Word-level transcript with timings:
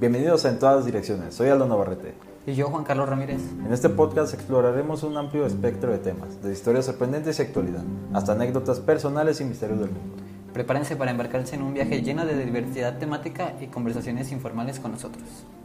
Bienvenidos 0.00 0.44
a 0.44 0.50
En 0.50 0.60
todas 0.60 0.86
direcciones, 0.86 1.34
soy 1.34 1.48
Aldo 1.48 1.66
Navarrete. 1.66 2.14
Y 2.46 2.54
yo, 2.54 2.68
Juan 2.68 2.84
Carlos 2.84 3.08
Ramírez. 3.08 3.40
En 3.66 3.72
este 3.72 3.88
podcast 3.88 4.32
exploraremos 4.32 5.02
un 5.02 5.16
amplio 5.16 5.44
espectro 5.44 5.90
de 5.90 5.98
temas, 5.98 6.40
de 6.40 6.52
historias 6.52 6.84
sorprendentes 6.84 7.36
y 7.40 7.42
actualidad, 7.42 7.82
hasta 8.12 8.30
anécdotas 8.30 8.78
personales 8.78 9.40
y 9.40 9.44
misterios 9.44 9.80
del 9.80 9.90
mundo. 9.90 10.22
Prepárense 10.52 10.94
para 10.94 11.10
embarcarse 11.10 11.56
en 11.56 11.62
un 11.62 11.74
viaje 11.74 12.00
lleno 12.02 12.24
de 12.24 12.44
diversidad 12.44 12.98
temática 12.98 13.56
y 13.60 13.66
conversaciones 13.66 14.30
informales 14.30 14.78
con 14.78 14.92
nosotros. 14.92 15.24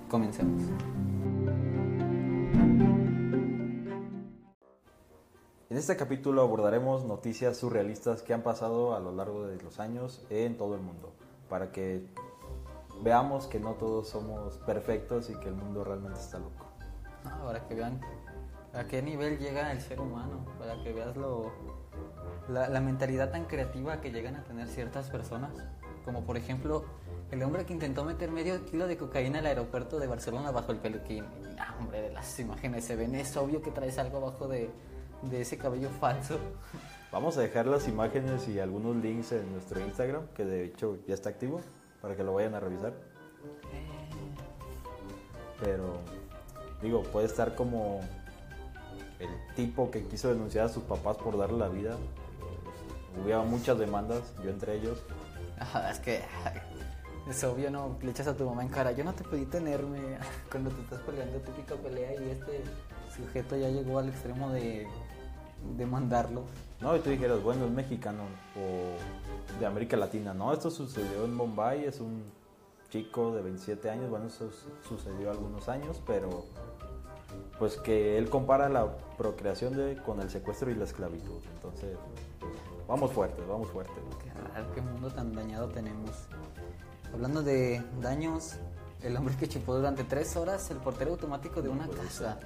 Comencemos. 0.10 0.64
En 5.70 5.78
este 5.78 5.96
capítulo 5.96 6.42
abordaremos 6.42 7.06
noticias 7.06 7.58
surrealistas 7.58 8.24
que 8.24 8.34
han 8.34 8.42
pasado 8.42 8.96
a 8.96 9.00
lo 9.00 9.12
largo 9.14 9.46
de 9.46 9.62
los 9.62 9.80
años 9.80 10.26
en 10.32 10.58
todo 10.58 10.74
el 10.74 10.82
mundo, 10.82 11.14
para 11.50 11.72
que 11.72 12.08
veamos 13.04 13.48
que 13.48 13.60
no 13.60 13.74
todos 13.74 14.10
somos 14.10 14.58
perfectos 14.60 15.30
y 15.30 15.36
que 15.36 15.50
el 15.50 15.56
mundo 15.56 15.84
realmente 15.84 16.20
está 16.20 16.40
loco. 16.40 16.66
Ah, 17.26 17.42
para 17.44 17.68
que 17.68 17.76
vean 17.76 18.02
a 18.74 18.86
qué 18.86 19.02
nivel 19.02 19.38
llega 19.38 19.72
el 19.72 19.82
ser 19.82 20.00
humano, 20.00 20.46
para 20.58 20.82
que 20.82 20.94
veas 20.94 21.16
lo, 21.16 21.52
la, 22.50 22.70
la 22.70 22.82
mentalidad 22.82 23.32
tan 23.32 23.46
creativa 23.46 24.02
que 24.02 24.12
llegan 24.12 24.36
a 24.36 24.44
tener 24.44 24.68
ciertas 24.68 25.10
personas, 25.10 25.52
como 26.06 26.24
por 26.26 26.38
ejemplo 26.38 26.86
el 27.32 27.42
hombre 27.44 27.66
que 27.66 27.74
intentó 27.74 28.04
meter 28.04 28.32
medio 28.32 28.64
kilo 28.66 28.88
de 28.88 28.98
cocaína 28.98 29.40
al 29.40 29.46
aeropuerto 29.48 30.00
de 30.00 30.08
Barcelona 30.08 30.52
bajo 30.52 30.72
el 30.72 30.78
peluquín. 30.78 31.26
Ah, 31.60 31.76
hombre, 31.80 32.02
de 32.02 32.12
las 32.12 32.40
imágenes 32.40 32.86
se 32.86 32.96
ven, 32.96 33.16
es 33.16 33.36
obvio 33.38 33.62
que 33.62 33.72
traes 33.72 33.98
algo 33.98 34.18
abajo 34.18 34.48
de, 34.48 34.70
de 35.24 35.42
ese 35.42 35.58
cabello 35.58 35.90
falso. 35.90 36.40
Vamos 37.12 37.38
a 37.38 37.42
dejar 37.42 37.68
las 37.68 37.88
imágenes 37.88 38.48
y 38.48 38.60
algunos 38.60 38.96
links 38.96 39.32
en 39.34 39.52
nuestro 39.52 39.80
Instagram, 39.80 40.28
que 40.36 40.46
de 40.46 40.66
hecho 40.66 40.98
ya 41.08 41.14
está 41.14 41.30
activo, 41.30 41.62
para 42.04 42.18
que 42.18 42.24
lo 42.26 42.34
vayan 42.34 42.54
a 42.54 42.60
revisar. 42.60 42.92
Pero, 45.62 46.02
digo, 46.82 47.02
puede 47.02 47.28
estar 47.28 47.56
como 47.56 48.02
el 49.20 49.30
tipo 49.56 49.90
que 49.90 50.04
quiso 50.04 50.28
denunciar 50.28 50.66
a 50.66 50.70
sus 50.70 50.84
papás 50.84 51.16
por 51.16 51.38
darle 51.38 51.60
la 51.60 51.70
vida. 51.70 51.96
Hubo 53.16 53.46
muchas 53.46 53.80
demandas, 53.80 54.22
yo 54.44 54.50
entre 54.50 54.76
ellos. 54.76 55.02
Es 55.90 56.00
que 56.00 56.22
es 57.30 57.42
obvio, 57.46 57.72
¿no? 57.72 57.98
Le 58.02 58.12
echas 58.12 58.28
a 58.28 58.36
tu 58.36 58.46
mamá 58.50 58.64
en 58.64 58.70
cara, 58.70 58.92
yo 58.92 59.06
no 59.06 59.14
te 59.14 59.24
pedí 59.24 59.46
tenerme 59.46 60.18
cuando 60.52 60.72
te 60.72 60.82
estás 60.82 61.00
peleando 61.04 61.40
típica 61.40 61.76
pelea 61.76 62.22
y 62.22 62.32
este 62.32 62.64
sujeto 63.16 63.56
ya 63.56 63.70
llegó 63.70 64.00
al 64.00 64.10
extremo 64.10 64.50
de 64.50 64.90
demandarlo. 65.78 66.44
No, 66.82 66.96
y 66.96 67.00
tú 67.00 67.10
dijeras, 67.10 67.42
bueno, 67.42 67.66
es 67.66 67.72
mexicano 67.72 68.24
o 68.58 69.60
de 69.60 69.66
América 69.66 69.96
Latina. 69.98 70.34
No, 70.34 70.52
esto 70.54 70.70
sucedió 70.70 71.26
en 71.26 71.38
Bombay, 71.38 71.86
es 71.86 72.00
un 72.00 72.24
chico 72.90 73.34
de 73.34 73.42
27 73.42 73.90
años, 73.90 74.10
bueno, 74.10 74.28
eso 74.28 74.50
su- 74.52 74.70
sucedió 74.96 75.32
algunos 75.32 75.68
años, 75.70 76.02
pero 76.06 76.46
pues 77.58 77.78
que 77.78 78.18
él 78.18 78.30
compara 78.30 78.70
la 78.70 78.96
procreación 79.18 79.76
de, 79.76 79.98
con 80.06 80.20
el 80.20 80.30
secuestro 80.30 80.70
y 80.70 80.76
la 80.76 80.84
esclavitud. 80.84 81.40
Entonces, 81.56 81.98
vamos 82.88 83.12
fuerte, 83.12 83.42
vamos 83.48 83.70
fuerte. 83.70 83.94
Qué 84.24 84.32
raro, 84.54 84.72
qué 84.76 84.82
mundo 84.82 85.10
tan 85.10 85.34
dañado 85.34 85.70
tenemos. 85.70 86.12
Hablando 87.14 87.42
de 87.44 87.82
daños, 88.02 88.56
el 89.02 89.16
hombre 89.18 89.36
que 89.36 89.48
chupó 89.48 89.76
durante 89.76 90.04
tres 90.04 90.36
horas 90.36 90.70
el 90.72 90.78
portero 90.78 91.12
automático 91.12 91.62
de 91.62 91.70
una 91.70 91.88
casa. 91.88 92.40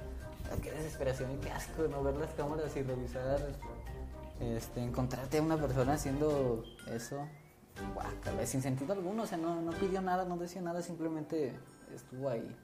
Qué 0.62 0.70
desesperación 0.72 1.32
y 1.32 1.36
qué 1.36 1.50
asco 1.50 1.82
no 1.88 2.02
ver 2.02 2.16
las 2.16 2.32
cámaras 2.32 2.76
y 2.76 2.82
revisar, 2.82 3.40
este, 4.40 4.82
encontrarte 4.82 5.38
a 5.38 5.42
una 5.42 5.56
persona 5.56 5.94
haciendo 5.94 6.64
eso. 6.90 7.26
Guácala, 7.94 8.44
sin 8.44 8.60
sentido 8.60 8.92
alguno, 8.92 9.22
o 9.22 9.26
sea, 9.26 9.38
no, 9.38 9.62
no 9.62 9.70
pidió 9.70 10.00
nada, 10.00 10.24
no 10.24 10.36
decía 10.36 10.60
nada, 10.60 10.82
simplemente 10.82 11.54
estuvo 11.94 12.28
ahí. 12.28 12.56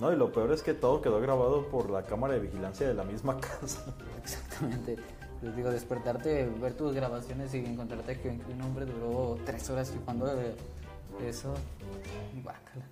No, 0.00 0.12
y 0.12 0.16
lo 0.16 0.32
peor 0.32 0.50
es 0.52 0.62
que 0.62 0.74
todo 0.74 1.02
quedó 1.02 1.20
grabado 1.20 1.68
por 1.68 1.90
la 1.90 2.02
cámara 2.02 2.34
de 2.34 2.40
vigilancia 2.40 2.88
de 2.88 2.94
la 2.94 3.04
misma 3.04 3.38
casa. 3.40 3.94
Exactamente. 4.22 4.96
Les 5.42 5.54
digo, 5.54 5.70
despertarte, 5.70 6.46
ver 6.60 6.74
tus 6.74 6.94
grabaciones 6.94 7.54
y 7.54 7.58
encontrarte 7.58 8.20
que 8.20 8.28
un 8.28 8.62
hombre 8.62 8.86
duró 8.86 9.38
tres 9.44 9.68
horas 9.70 9.92
chupando 9.92 10.26
eso. 11.22 11.54
Guácala. 12.42 12.84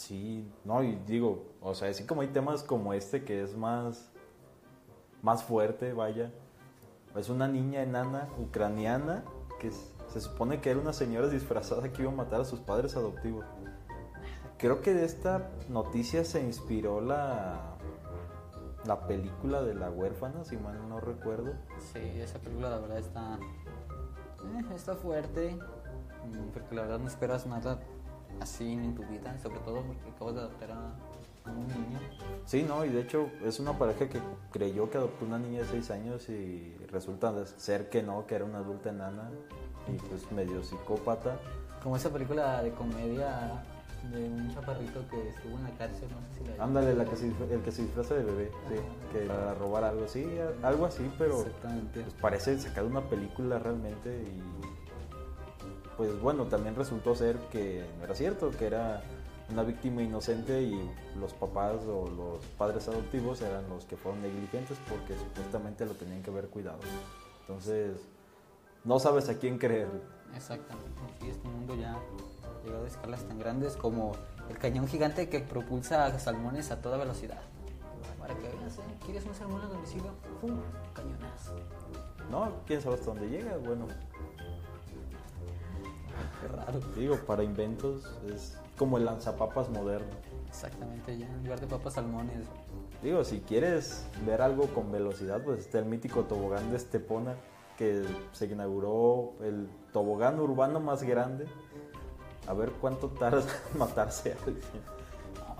Sí, 0.00 0.50
no, 0.64 0.82
y 0.82 0.94
digo, 1.06 1.44
o 1.60 1.74
sea, 1.74 1.90
así 1.90 2.06
como 2.06 2.22
hay 2.22 2.28
temas 2.28 2.62
como 2.62 2.94
este 2.94 3.22
que 3.22 3.42
es 3.42 3.54
más, 3.54 4.10
más 5.20 5.44
fuerte, 5.44 5.92
vaya. 5.92 6.32
Es 7.14 7.28
una 7.28 7.48
niña 7.48 7.82
enana 7.82 8.30
ucraniana 8.38 9.24
que 9.58 9.70
se 9.70 10.20
supone 10.22 10.62
que 10.62 10.70
era 10.70 10.80
una 10.80 10.94
señora 10.94 11.28
disfrazada 11.28 11.92
que 11.92 12.00
iba 12.00 12.10
a 12.10 12.14
matar 12.14 12.40
a 12.40 12.44
sus 12.46 12.60
padres 12.60 12.96
adoptivos. 12.96 13.44
Creo 14.56 14.80
que 14.80 14.94
de 14.94 15.04
esta 15.04 15.50
noticia 15.68 16.24
se 16.24 16.40
inspiró 16.40 17.02
la, 17.02 17.76
la 18.86 19.06
película 19.06 19.62
de 19.62 19.74
la 19.74 19.90
huérfana, 19.90 20.44
si 20.46 20.56
mal 20.56 20.88
no 20.88 20.98
recuerdo. 20.98 21.52
Sí, 21.92 21.98
esa 21.98 22.38
película 22.38 22.70
la 22.70 22.78
verdad 22.78 22.98
está, 23.00 23.38
eh, 23.38 24.74
está 24.74 24.94
fuerte, 24.94 25.56
mm, 25.56 26.52
porque 26.54 26.74
la 26.74 26.82
verdad 26.82 27.00
no 27.00 27.06
esperas 27.06 27.46
nada 27.46 27.80
así 28.40 28.72
en 28.72 28.94
tu 28.94 29.04
vida, 29.04 29.36
sobre 29.42 29.60
todo 29.60 29.82
porque 29.82 30.10
acabas 30.14 30.34
de 30.34 30.40
adoptar 30.40 30.72
a, 30.72 30.94
un 31.46 31.66
niño. 31.66 31.98
Sí, 32.44 32.62
no, 32.62 32.84
y 32.84 32.90
de 32.90 33.00
hecho 33.00 33.28
es 33.44 33.58
una 33.60 33.76
pareja 33.76 34.08
que 34.08 34.20
creyó 34.52 34.90
que 34.90 34.98
adoptó 34.98 35.24
una 35.24 35.38
niña 35.38 35.60
de 35.60 35.66
6 35.66 35.90
años 35.90 36.28
y 36.28 36.76
resulta 36.90 37.32
ser 37.46 37.88
que 37.88 38.02
no, 38.02 38.26
que 38.26 38.36
era 38.36 38.44
una 38.44 38.58
adulta 38.58 38.90
enana 38.90 39.30
y 39.88 39.96
pues 40.08 40.30
medio 40.32 40.62
psicópata. 40.62 41.38
Como 41.82 41.96
esa 41.96 42.10
película 42.10 42.62
de 42.62 42.72
comedia 42.72 43.64
de 44.12 44.28
un 44.28 44.52
chaparrito 44.54 45.06
que 45.10 45.28
estuvo 45.28 45.56
en 45.56 45.64
la 45.64 45.70
cárcel, 45.70 46.08
no 46.10 46.20
sé 46.34 46.44
si 46.44 46.56
la 46.56 46.64
Ándale, 46.64 46.94
la 46.94 47.04
que 47.04 47.16
se, 47.16 47.26
el 47.26 47.62
que 47.62 47.72
se 47.72 47.82
disfraza 47.82 48.14
de 48.14 48.24
bebé, 48.24 48.50
sí, 48.68 48.74
que 49.12 49.26
para 49.26 49.54
robar 49.54 49.84
algo 49.84 50.04
así, 50.04 50.26
algo 50.62 50.86
así, 50.86 51.10
pero 51.18 51.40
Exactamente. 51.40 52.02
pues 52.02 52.14
parece 52.14 52.58
sacado 52.58 52.86
una 52.86 53.02
película 53.02 53.58
realmente 53.58 54.22
y 54.22 54.79
pues 56.00 56.18
bueno, 56.18 56.46
también 56.46 56.74
resultó 56.76 57.14
ser 57.14 57.36
que 57.52 57.84
no 57.98 58.04
era 58.04 58.14
cierto, 58.14 58.50
que 58.52 58.64
era 58.64 59.02
una 59.50 59.62
víctima 59.62 60.02
inocente 60.02 60.62
y 60.62 60.90
los 61.20 61.34
papás 61.34 61.82
o 61.86 62.08
los 62.08 62.42
padres 62.56 62.88
adoptivos 62.88 63.42
eran 63.42 63.68
los 63.68 63.84
que 63.84 63.98
fueron 63.98 64.22
negligentes 64.22 64.78
porque 64.88 65.14
supuestamente 65.14 65.84
lo 65.84 65.92
tenían 65.92 66.22
que 66.22 66.30
haber 66.30 66.48
cuidado. 66.48 66.78
Entonces, 67.42 68.00
no 68.82 68.98
sabes 68.98 69.28
a 69.28 69.34
quién 69.34 69.58
creer. 69.58 69.88
Exactamente. 70.34 71.02
Sí, 71.20 71.28
este 71.28 71.46
mundo 71.46 71.76
ya 71.76 71.94
ha 71.94 72.64
llegado 72.64 72.84
a 72.84 72.88
escalas 72.88 73.22
tan 73.24 73.38
grandes 73.38 73.76
como 73.76 74.12
el 74.48 74.56
cañón 74.56 74.88
gigante 74.88 75.28
que 75.28 75.40
propulsa 75.40 76.06
a 76.06 76.18
salmones 76.18 76.70
a 76.70 76.80
toda 76.80 76.96
velocidad. 76.96 77.42
Para 78.18 78.34
que 78.36 78.48
veas, 78.48 78.78
¿eh? 78.78 78.80
¿quieres 79.04 79.26
un 79.26 79.34
salmón 79.34 79.60
a 79.60 79.66
domicilio? 79.66 80.14
¡Pum! 80.40 80.62
Cañonazo. 80.94 81.56
No, 82.30 82.50
quién 82.66 82.80
sabe 82.80 82.94
hasta 82.94 83.04
dónde 83.04 83.28
llega. 83.28 83.58
Bueno, 83.58 83.86
Qué 86.40 86.48
raro. 86.48 86.80
digo, 86.96 87.16
para 87.26 87.42
inventos 87.42 88.04
es 88.32 88.56
como 88.76 88.96
el 88.98 89.04
lanzapapas 89.04 89.68
moderno. 89.68 90.08
Exactamente, 90.48 91.16
ya 91.16 91.26
en 91.26 91.44
lugar 91.44 91.60
de 91.60 91.66
papas 91.66 91.94
salmones. 91.94 92.46
Digo, 93.02 93.24
si 93.24 93.40
quieres 93.40 94.04
ver 94.26 94.42
algo 94.42 94.66
con 94.74 94.90
velocidad, 94.90 95.42
pues 95.42 95.60
está 95.60 95.78
el 95.78 95.84
mítico 95.84 96.24
tobogán 96.24 96.70
de 96.70 96.76
Estepona, 96.76 97.34
que 97.78 98.04
se 98.32 98.46
inauguró 98.46 99.34
el 99.42 99.68
tobogán 99.92 100.38
urbano 100.40 100.80
más 100.80 101.02
grande. 101.02 101.46
A 102.46 102.52
ver 102.52 102.72
cuánto 102.72 103.08
tarda 103.08 103.42
en 103.72 103.78
matarse 103.78 104.32
a 104.32 104.36
alguien. 104.44 104.64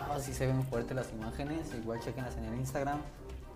No, 0.08 0.18
sí 0.18 0.32
se 0.32 0.46
ven 0.46 0.62
fuertes 0.64 0.96
las 0.96 1.12
imágenes, 1.12 1.72
igual 1.74 2.00
chequenlas 2.00 2.36
en 2.36 2.44
el 2.46 2.54
Instagram. 2.56 3.00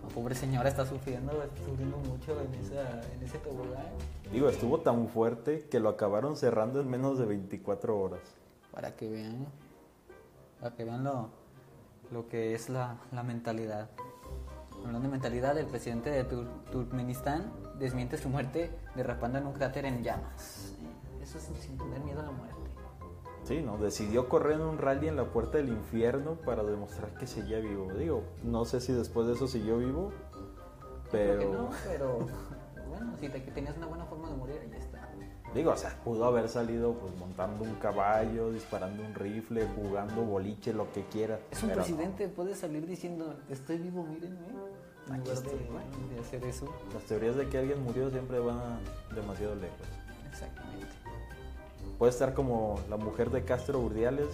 La 0.09 0.15
pobre 0.15 0.35
señora 0.35 0.69
está 0.69 0.85
sufriendo, 0.87 1.43
está 1.43 1.65
sufriendo 1.65 1.97
mucho 1.99 2.39
en, 2.41 2.55
esa, 2.55 3.01
en 3.13 3.23
ese 3.23 3.39
tobogán. 3.39 3.87
Digo, 4.31 4.49
estuvo 4.49 4.81
tan 4.81 5.09
fuerte 5.09 5.67
que 5.71 5.81
lo 5.81 5.89
acabaron 5.89 6.37
cerrando 6.37 6.81
en 6.81 6.89
menos 6.91 7.19
de 7.19 7.25
24 7.27 7.99
horas. 7.99 8.21
Para 8.73 8.95
que 8.95 9.09
vean, 9.09 9.47
para 10.61 10.75
que 10.77 10.85
vean 10.85 11.05
lo, 11.05 11.29
lo 12.13 12.29
que 12.29 12.55
es 12.55 12.69
la, 12.69 12.97
la 13.13 13.23
mentalidad. 13.23 13.89
Hablando 14.85 15.01
de 15.01 15.09
mentalidad, 15.09 15.57
el 15.57 15.67
presidente 15.67 16.11
de 16.11 16.25
Tur- 16.29 16.49
Turkmenistán 16.71 17.51
desmiente 17.79 18.19
su 18.19 18.29
muerte 18.29 18.71
derrapando 18.95 19.39
en 19.39 19.47
un 19.47 19.53
cráter 19.55 19.87
en 19.87 20.03
llamas. 20.03 20.75
Eh, 20.83 21.23
Eso 21.23 21.39
es 21.39 21.45
sin 21.61 21.79
tener 21.79 22.01
miedo 22.01 22.21
a 22.21 22.25
la 22.25 22.31
muerte. 22.33 22.54
Sí, 23.45 23.61
¿no? 23.63 23.77
Decidió 23.79 24.29
correr 24.29 24.55
en 24.55 24.63
un 24.63 24.79
rally 24.79 25.09
en 25.09 25.17
la 25.17 25.27
puerta 25.27 25.59
del 25.59 25.69
infierno 25.69 26.35
para 26.45 26.63
demostrar 26.65 27.11
que 27.15 27.27
seguía 27.27 27.59
vivo. 27.61 27.93
Digo, 27.93 28.23
no 28.43 28.65
sé 28.65 28.81
si 28.81 28.93
después 28.93 29.27
de 29.27 29.35
eso 29.35 29.47
siguió 29.47 29.79
vivo, 29.79 30.13
Creo 31.11 31.39
que 31.39 31.45
pero... 31.47 31.53
no, 31.53 31.69
pero 31.87 32.19
bueno, 32.89 33.13
si 33.21 33.29
te- 33.29 33.41
tenías 33.41 33.77
una 33.77 33.87
buena 33.87 34.07
forma 34.07 34.31
de 34.31 34.37
morir, 34.37 34.57
ahí 34.63 34.71
está. 34.81 35.09
Digo, 35.55 35.71
o 35.71 35.77
sea, 35.77 35.97
pudo 36.03 36.25
haber 36.25 36.49
salido 36.49 36.95
pues 36.95 37.15
montando 37.17 37.63
un 37.63 37.75
caballo, 37.77 38.51
disparando 38.51 39.05
un 39.05 39.15
rifle, 39.15 39.69
jugando 39.77 40.23
boliche, 40.23 40.73
lo 40.73 40.91
que 40.93 41.05
quiera. 41.05 41.39
Es 41.53 41.63
un 41.63 41.69
pero 41.69 41.81
no. 41.83 41.87
presidente, 41.87 42.29
puede 42.29 42.57
salir 42.57 42.85
diciendo, 42.87 43.37
estoy 43.49 43.79
vivo, 43.79 44.03
mírenme. 44.03 44.39
En 45.07 45.13
Aquí 45.15 45.29
de, 45.29 45.35
estoy, 45.35 45.53
bueno. 45.71 46.09
de 46.13 46.19
hacer 46.21 46.43
eso. 46.45 46.67
Las 46.93 47.05
teorías 47.05 47.37
de 47.37 47.49
que 47.49 47.59
alguien 47.59 47.85
murió 47.85 48.11
siempre 48.11 48.41
van 48.41 48.81
demasiado 49.15 49.55
lejos. 49.55 49.87
Exactamente. 50.29 50.87
Puede 51.99 52.11
estar 52.11 52.35
como 52.35 52.79
la 52.91 52.97
mujer 52.97 53.31
de 53.31 53.45
Castro 53.45 53.79
Urdiales, 53.81 54.27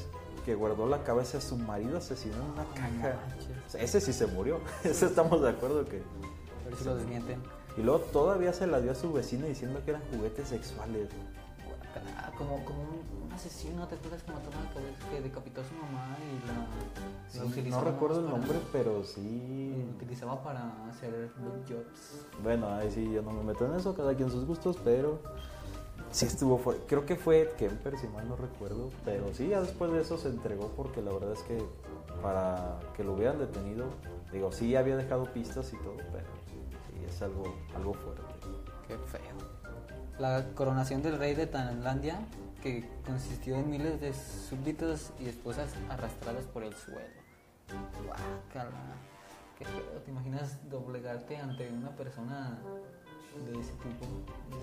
que 0.45 0.55
guardó 0.55 0.87
la 0.87 1.03
cabeza 1.05 1.39
de 1.39 1.43
su 1.45 1.57
marido 1.59 1.99
asesinado 1.99 2.43
en 2.45 2.51
una 2.53 2.65
caja. 2.75 3.21
manches. 3.29 3.49
O 3.67 3.71
sea, 3.71 3.83
ese 3.83 4.01
sí 4.01 4.13
se 4.13 4.27
murió. 4.27 4.59
Ese 4.85 5.07
estamos 5.07 5.41
de 5.43 5.51
acuerdo 5.51 5.85
que. 5.85 5.99
A 5.99 6.65
ver 6.69 6.77
si 6.77 6.85
lo 6.85 6.97
desmienten. 6.97 7.43
Y 7.77 7.83
luego 7.83 8.01
todavía 8.01 8.53
se 8.53 8.67
la 8.67 8.81
dio 8.81 8.93
a 8.93 8.95
su 8.95 9.13
vecino 9.13 9.47
diciendo 9.47 9.81
que 9.85 9.91
eran 9.93 10.03
juguetes 10.13 10.49
sexuales. 10.49 11.09
Como, 12.39 12.65
como 12.65 12.81
un, 12.83 13.27
un 13.27 13.33
asesino, 13.33 13.87
¿te 13.87 13.97
acuerdas 13.97 14.23
como 14.23 14.39
toma 14.39 14.63
la 14.65 14.73
cabeza 14.73 15.09
que 15.11 15.21
decapitó 15.21 15.61
a 15.61 15.65
su 15.65 15.75
mamá 15.75 16.17
y 16.21 16.47
la, 16.47 16.55
la 16.55 16.67
Sí, 17.29 17.41
utilizó 17.51 17.79
no 17.79 17.85
recuerdo 17.85 18.21
el 18.21 18.25
para- 18.27 18.39
nombre, 18.39 18.59
pero 18.73 19.05
sí. 19.05 19.87
utilizaba 19.97 20.43
para 20.43 20.89
hacer 20.89 21.31
blowjobs. 21.37 22.27
Bueno, 22.43 22.69
ahí 22.69 22.91
sí 22.91 23.11
yo 23.13 23.21
no 23.23 23.33
me 23.33 23.43
meto 23.43 23.67
en 23.67 23.75
eso, 23.75 23.95
cada 23.95 24.15
quien 24.15 24.31
sus 24.31 24.47
gustos, 24.47 24.79
pero 24.83 25.21
sí 26.11 26.27
estuvo 26.27 26.59
fuerte. 26.59 26.85
Creo 26.87 27.07
que 27.07 27.17
fue 27.17 27.53
Kemper, 27.59 27.99
si 27.99 28.09
mal 28.09 28.29
no 28.29 28.37
recuerdo, 28.37 28.91
pero 29.05 29.33
sí, 29.33 29.49
ya 29.49 29.61
después 29.61 29.93
de 29.93 30.01
eso 30.01 30.19
se 30.19 30.29
entregó 30.29 30.69
porque 30.77 31.03
la 31.03 31.13
verdad 31.13 31.33
es 31.33 31.43
que 31.43 31.63
para 32.23 32.79
que 32.97 33.05
lo 33.05 33.15
hubieran 33.15 33.39
detenido, 33.39 33.87
digo, 34.33 34.53
sí 34.53 34.77
había 34.77 34.97
dejado 34.97 35.25
pistas 35.33 35.73
y 35.73 35.77
todo, 35.79 35.97
pero 36.13 36.27
sí 36.47 37.05
es 37.07 37.23
algo, 37.23 37.55
algo 37.75 37.95
fuerte. 37.95 38.23
Qué 38.87 38.97
feo. 38.99 39.21
La 40.19 40.45
coronación 40.55 41.03
del 41.03 41.19
rey 41.19 41.35
de 41.35 41.47
Tailandia, 41.47 42.21
que 42.63 42.87
consistió 43.07 43.57
en 43.57 43.71
miles 43.71 44.01
de 44.01 44.13
súbditos 44.13 45.13
y 45.19 45.29
esposas 45.29 45.73
arrastradas 45.89 46.45
por 46.45 46.63
el 46.63 46.75
suelo. 46.75 47.09
Guácala. 48.05 48.97
Qué 49.59 49.65
feo. 49.65 50.03
¿Te 50.05 50.11
imaginas 50.11 50.59
doblegarte 50.69 51.39
ante 51.39 51.71
una 51.71 51.91
persona 51.97 52.59
de 53.39 53.61
ese 53.61 53.73
tipo? 53.75 54.07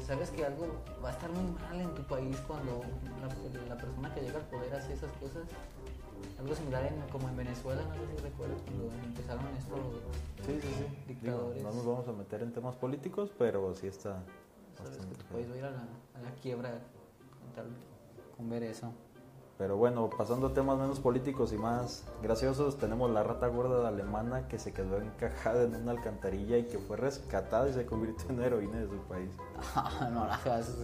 Sabes 0.05 0.29
que 0.31 0.45
algo 0.45 0.67
va 1.03 1.09
a 1.09 1.11
estar 1.13 1.29
muy 1.31 1.51
mal 1.61 1.81
en 1.81 1.93
tu 1.95 2.03
país 2.03 2.37
cuando 2.47 2.81
la, 3.21 3.65
la 3.67 3.77
persona 3.77 4.13
que 4.13 4.21
llega 4.21 4.37
al 4.39 4.45
poder 4.45 4.73
hace 4.75 4.93
esas 4.93 5.11
cosas. 5.13 5.43
Algo 6.39 6.55
similar 6.55 6.83
en- 6.85 7.01
como 7.11 7.29
en 7.29 7.37
Venezuela, 7.37 7.81
no 7.83 7.93
sé 7.95 8.15
si 8.15 8.23
recuerdas 8.23 8.57
cuando 8.65 8.91
empezaron 9.05 9.45
estos 9.57 9.79
Sí, 10.45 10.59
sí, 10.61 10.67
sí. 10.67 10.83
Digo, 10.83 10.93
Dictadores. 11.07 11.63
no 11.63 11.71
nos 11.73 11.85
vamos 11.85 12.07
a 12.07 12.11
meter 12.13 12.41
en 12.43 12.53
temas 12.53 12.75
políticos, 12.75 13.31
pero 13.37 13.73
sí 13.75 13.87
está 13.87 14.21
Sabes 14.77 14.97
que 14.97 15.15
tu 15.15 15.25
país 15.33 15.49
va 15.49 15.53
a 15.53 15.57
ir 15.57 15.65
a 15.65 15.71
la, 15.71 15.77
a 15.79 16.21
la 16.23 16.31
quiebra 16.41 16.79
tal, 17.55 17.67
con 18.35 18.49
ver 18.49 18.63
eso. 18.63 18.91
Pero 19.57 19.75
bueno, 19.75 20.07
pasando 20.15 20.47
a 20.47 20.53
temas 20.53 20.77
menos 20.77 20.99
políticos 20.99 21.51
y 21.51 21.57
más 21.57 22.03
graciosos, 22.21 22.77
tenemos 22.77 23.09
la 23.09 23.23
rata 23.23 23.47
gorda 23.47 23.87
alemana 23.87 24.47
que 24.47 24.59
se 24.59 24.71
quedó 24.71 25.01
encajada 25.01 25.63
en 25.63 25.75
una 25.75 25.93
alcantarilla 25.93 26.59
y 26.59 26.65
que 26.65 26.77
fue 26.77 26.95
rescatada 26.95 27.67
y 27.67 27.73
se 27.73 27.87
convirtió 27.87 28.29
en 28.29 28.41
heroína 28.41 28.77
de 28.77 28.87
su 28.87 28.97
país. 29.07 29.31
no 30.11 30.25
la 30.25 30.35
hagas. 30.35 30.77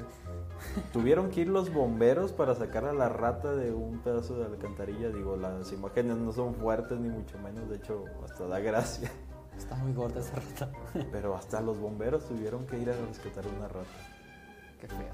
Tuvieron 0.92 1.30
que 1.30 1.42
ir 1.42 1.50
los 1.50 1.72
bomberos 1.72 2.32
para 2.32 2.56
sacar 2.56 2.86
a 2.86 2.94
la 2.94 3.10
rata 3.10 3.54
de 3.54 3.72
un 3.72 4.00
pedazo 4.00 4.40
de 4.40 4.46
alcantarilla. 4.46 5.10
Digo, 5.10 5.38
las 5.38 5.72
imágenes 5.72 6.18
no 6.18 6.34
son 6.34 6.56
fuertes 6.56 7.00
ni 7.00 7.10
mucho 7.10 7.38
menos, 7.40 7.70
de 7.70 7.76
hecho, 7.76 8.06
hasta 8.24 8.48
da 8.48 8.60
gracia. 8.60 9.12
Está 9.56 9.76
muy 9.76 9.94
gorda 9.94 10.20
esa 10.20 10.36
rata. 10.36 10.72
Pero 11.12 11.36
hasta 11.36 11.62
los 11.62 11.80
bomberos 11.80 12.26
tuvieron 12.26 12.66
que 12.66 12.80
ir 12.80 12.90
a 12.90 12.94
rescatar 13.08 13.46
una 13.56 13.68
rata. 13.68 13.88
Qué 14.80 14.88
feo. 14.88 15.12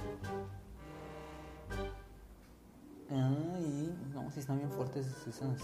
Ah, 3.12 3.32
y 3.60 3.92
no, 4.14 4.30
si 4.32 4.40
están 4.40 4.58
bien 4.58 4.70
fuertes 4.70 5.06
esas 5.08 5.42
imágenes. 5.42 5.64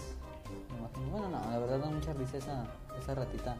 Bueno, 1.10 1.28
no, 1.28 1.50
la 1.50 1.58
verdad 1.58 1.78
da 1.78 1.90
mucha 1.90 2.12
risa 2.12 2.38
esa, 2.38 2.64
esa 3.00 3.14
ratita 3.14 3.56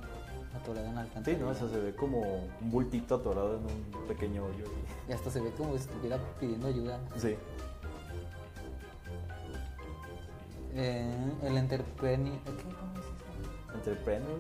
atorada 0.55 0.89
en 0.89 0.95
la 0.95 1.03
Sí, 1.03 1.09
alcantarilla. 1.09 1.45
¿no? 1.45 1.51
O 1.51 1.55
sea, 1.55 1.69
se 1.69 1.79
ve 1.79 1.95
como 1.95 2.21
un 2.61 2.71
bultito 2.71 3.17
atorado 3.17 3.59
en 3.59 3.65
un 3.65 4.09
pequeño 4.09 4.45
hoyo. 4.45 4.65
Y 5.09 5.13
hasta 5.13 5.31
se 5.31 5.41
ve 5.41 5.51
como 5.53 5.73
si 5.73 5.79
estuviera 5.79 6.19
pidiendo 6.41 6.67
ayuda. 6.67 6.99
Sí. 7.17 7.37
Eh, 10.75 11.15
el 11.43 11.57
entrepreneur... 11.57 12.39
¿Qué? 12.45 12.51
¿Cómo 12.53 12.93
es 12.99 13.05
eso? 13.07 13.75
Entrepreneur. 13.75 14.39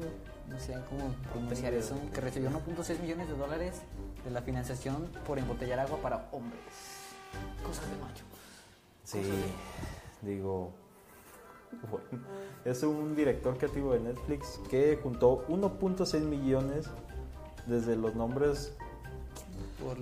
no 0.48 0.58
sé 0.58 0.74
cómo 0.88 1.14
pronunciar 1.32 1.72
eso, 1.74 1.96
que 2.12 2.20
recibió 2.20 2.50
1.6 2.50 3.00
millones 3.00 3.28
de 3.28 3.36
dólares 3.36 3.82
de 4.24 4.30
la 4.30 4.42
financiación 4.42 5.08
por 5.26 5.38
embotellar 5.38 5.80
agua 5.80 5.98
para 6.02 6.28
hombres. 6.32 6.60
Cosas 7.64 7.88
de 7.90 7.96
macho. 7.96 8.24
Sí, 9.06 9.22
digo, 10.22 10.72
bueno, 11.90 12.26
es 12.64 12.82
un 12.82 13.14
director 13.14 13.56
creativo 13.56 13.92
de 13.92 14.00
Netflix 14.00 14.60
que 14.68 14.98
juntó 15.00 15.46
1.6 15.48 16.22
millones 16.22 16.86
desde 17.66 17.94
los 17.94 18.16
nombres 18.16 18.72
Por 19.80 19.96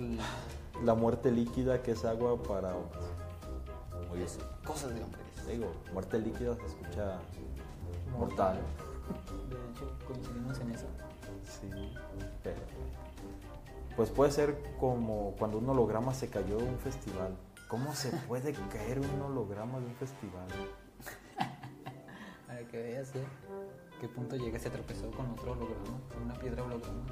la- 0.83 0.95
muerte 0.95 1.31
líquida, 1.31 1.83
que 1.83 1.91
es 1.91 2.03
agua 2.03 2.41
para 2.41 2.75
hombres. 2.75 3.03
Muy 4.09 4.17
bien. 4.17 4.29
cosas 4.65 4.95
de 4.95 5.03
hombres. 5.03 5.23
Digo, 5.47 5.71
muerte 5.93 6.17
líquida 6.17 6.55
se 6.55 6.65
escucha 6.65 7.19
mortal. 8.17 8.57
De 9.49 9.55
hecho, 9.55 9.91
coincidimos 10.07 10.59
en 10.61 10.71
eso. 10.71 10.85
Sí, 11.61 11.69
pero... 12.43 12.57
Pues 13.95 14.09
puede 14.09 14.31
ser 14.31 14.57
como 14.79 15.35
cuando 15.37 15.59
un 15.59 15.69
holograma 15.69 16.13
se 16.15 16.27
cayó 16.27 16.57
de 16.57 16.63
un 16.63 16.79
festival. 16.79 17.35
¿Cómo 17.67 17.93
se 17.95 18.09
puede 18.27 18.53
caer 18.71 18.99
un 18.99 19.21
holograma 19.21 19.79
de 19.79 19.85
un 19.87 19.95
festival? 19.95 20.47
Para 22.47 22.59
que 22.67 22.77
veas 22.81 23.09
¿eh? 23.15 23.23
qué 23.99 24.07
punto 24.07 24.35
llega, 24.35 24.59
se 24.59 24.69
tropezó 24.69 25.09
con 25.11 25.31
otro 25.31 25.53
holograma, 25.53 25.99
con 26.13 26.23
una 26.23 26.33
piedra 26.35 26.63
holograma. 26.63 27.03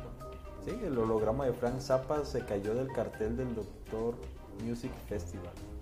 Sí, 0.63 0.71
el 0.83 0.97
holograma 0.97 1.45
de 1.45 1.53
Frank 1.53 1.79
Zappa 1.79 2.23
se 2.23 2.45
cayó 2.45 2.73
del 2.75 2.91
cartel 2.93 3.35
del 3.35 3.53
Doctor 3.55 4.15
Music 4.63 4.91
Festival. 5.09 5.51
O 5.51 5.81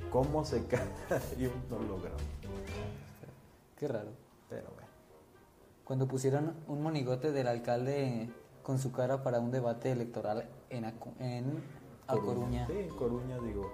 sea, 0.00 0.10
¿Cómo 0.10 0.44
se 0.44 0.64
cae 0.66 0.86
un 1.38 1.72
holograma? 1.74 2.16
Qué 3.76 3.88
raro. 3.88 4.10
Pero 4.48 4.68
bueno. 4.72 4.88
Cuando 5.84 6.06
pusieron 6.06 6.54
un 6.68 6.82
monigote 6.82 7.32
del 7.32 7.48
alcalde 7.48 8.30
con 8.62 8.78
su 8.78 8.92
cara 8.92 9.22
para 9.24 9.40
un 9.40 9.50
debate 9.50 9.90
electoral 9.90 10.48
en, 10.70 10.84
Acu- 10.84 11.12
en 11.18 11.62
A 12.06 12.14
Coruña. 12.16 12.66
Sí, 12.68 12.78
en 12.78 12.88
Coruña, 12.96 13.38
digo. 13.40 13.70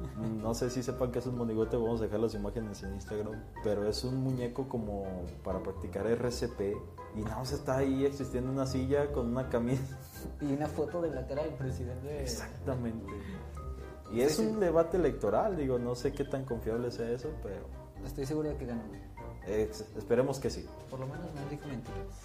No 0.42 0.54
sé 0.54 0.70
si 0.70 0.82
sepan 0.82 1.10
que 1.10 1.18
es 1.18 1.26
un 1.26 1.36
monigote, 1.36 1.76
vamos 1.76 2.00
a 2.00 2.04
dejar 2.04 2.20
las 2.20 2.34
imágenes 2.34 2.82
en 2.82 2.94
Instagram, 2.94 3.42
pero 3.62 3.88
es 3.88 4.04
un 4.04 4.16
muñeco 4.22 4.68
como 4.68 5.04
para 5.42 5.62
practicar 5.62 6.06
RCP 6.06 6.60
y 7.14 7.20
nada 7.22 7.38
más 7.38 7.52
está 7.52 7.78
ahí 7.78 8.04
existiendo 8.04 8.50
una 8.50 8.66
silla 8.66 9.12
con 9.12 9.26
una 9.28 9.48
camisa. 9.48 9.98
Y 10.40 10.52
una 10.52 10.66
foto 10.66 11.00
de 11.02 11.10
la 11.10 11.26
cara 11.26 11.44
del 11.44 11.54
presidente. 11.54 12.20
Exactamente. 12.20 13.12
Y 14.12 14.22
es 14.22 14.38
un 14.38 14.58
debate 14.58 14.96
electoral, 14.96 15.56
digo, 15.56 15.78
no 15.78 15.94
sé 15.94 16.12
qué 16.12 16.24
tan 16.24 16.44
confiable 16.44 16.90
sea 16.90 17.10
eso, 17.10 17.28
pero 17.42 17.66
Estoy 18.04 18.26
seguro 18.26 18.48
de 18.48 18.56
que 18.56 18.66
ganó. 18.66 18.82
esperemos 19.96 20.38
que 20.38 20.50
sí. 20.50 20.66
Por 20.90 21.00
lo 21.00 21.06
menos 21.06 21.26
no 21.34 21.48
dijo 21.50 21.66
mentiras. 21.66 22.22